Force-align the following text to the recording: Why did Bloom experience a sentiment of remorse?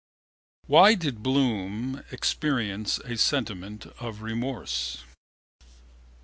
Why 0.65 0.95
did 0.95 1.21
Bloom 1.21 2.03
experience 2.09 2.97
a 3.05 3.17
sentiment 3.19 3.85
of 3.99 4.23
remorse? 4.23 5.03